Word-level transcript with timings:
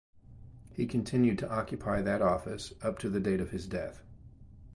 He 0.73 0.87
continued 0.87 1.37
to 1.37 1.47
occupy 1.51 2.01
that 2.01 2.23
office 2.23 2.73
up 2.81 2.97
to 2.97 3.07
the 3.11 3.19
date 3.19 3.39
of 3.39 3.51
his 3.51 3.67
death. 3.67 4.01